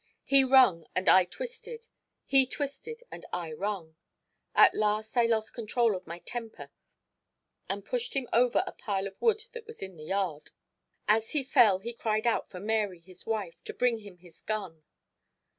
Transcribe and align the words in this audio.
He 0.23 0.43
wrung 0.43 0.87
and 0.95 1.07
I 1.07 1.25
twisted; 1.25 1.85
he 2.25 2.47
twisted 2.47 3.03
and 3.11 3.23
I 3.31 3.53
wrung. 3.53 3.97
At 4.55 4.73
last 4.73 5.15
I 5.15 5.27
lost 5.27 5.53
control 5.53 5.95
of 5.95 6.07
my 6.07 6.17
temper 6.17 6.71
and 7.69 7.85
pushed 7.85 8.15
him 8.15 8.27
over 8.33 8.63
a 8.65 8.71
pile 8.71 9.05
of 9.05 9.21
wood 9.21 9.43
that 9.51 9.67
was 9.67 9.83
in 9.83 9.97
the 9.97 10.05
yard. 10.05 10.49
As 11.07 11.33
he 11.33 11.43
fell 11.43 11.77
he 11.77 11.93
cried 11.93 12.25
out 12.25 12.49
for 12.49 12.59
Mary, 12.59 12.99
his 13.01 13.27
wife, 13.27 13.63
to 13.65 13.75
bring 13.75 13.99
him 13.99 14.17
his 14.17 14.41
gun. 14.41 14.81